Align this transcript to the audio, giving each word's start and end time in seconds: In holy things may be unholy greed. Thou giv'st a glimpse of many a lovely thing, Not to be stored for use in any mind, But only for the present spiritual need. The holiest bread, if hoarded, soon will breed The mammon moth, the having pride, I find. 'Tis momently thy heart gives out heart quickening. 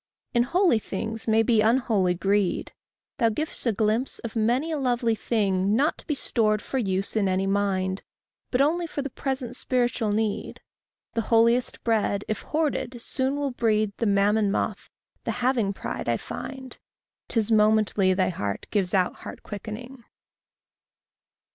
In 0.33 0.41
holy 0.41 0.79
things 0.79 1.27
may 1.27 1.43
be 1.43 1.61
unholy 1.61 2.15
greed. 2.15 2.73
Thou 3.19 3.29
giv'st 3.29 3.67
a 3.67 3.71
glimpse 3.71 4.17
of 4.17 4.35
many 4.35 4.71
a 4.71 4.77
lovely 4.79 5.13
thing, 5.13 5.75
Not 5.75 5.99
to 5.99 6.07
be 6.07 6.15
stored 6.15 6.59
for 6.59 6.79
use 6.79 7.15
in 7.15 7.29
any 7.29 7.45
mind, 7.45 8.01
But 8.49 8.61
only 8.61 8.87
for 8.87 9.03
the 9.03 9.11
present 9.11 9.55
spiritual 9.55 10.11
need. 10.11 10.59
The 11.13 11.21
holiest 11.29 11.83
bread, 11.83 12.25
if 12.27 12.41
hoarded, 12.41 12.99
soon 12.99 13.35
will 13.35 13.51
breed 13.51 13.93
The 13.97 14.07
mammon 14.07 14.49
moth, 14.49 14.89
the 15.23 15.29
having 15.45 15.71
pride, 15.71 16.09
I 16.09 16.17
find. 16.17 16.79
'Tis 17.27 17.51
momently 17.51 18.15
thy 18.15 18.29
heart 18.29 18.65
gives 18.71 18.95
out 18.95 19.17
heart 19.17 19.43
quickening. 19.43 20.03